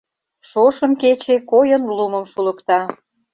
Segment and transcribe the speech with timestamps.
[0.49, 2.79] Шошым кече койын лумым шулыкта.